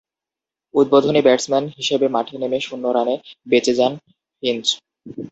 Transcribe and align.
উদ্বোধনী 0.73 1.21
ব্যাটসম্যান 1.23 1.65
হিসেবে 1.77 2.05
মাঠে 2.15 2.35
নেমে 2.41 2.59
শূন্য 2.61 2.85
রানে 2.97 3.15
বেঁচে 3.47 3.73
যান 3.79 3.93
ফিঞ্চ। 4.43 4.65